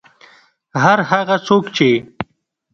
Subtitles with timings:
[0.83, 1.89] هر هغه څوک چې